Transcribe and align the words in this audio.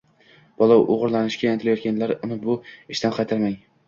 bola 0.61 0.77
o‘rganishga 0.93 1.51
intilayotganida 1.57 2.07
uni 2.29 2.39
bu 2.47 2.57
ishidan 2.95 3.15
qaytarmang. 3.19 3.55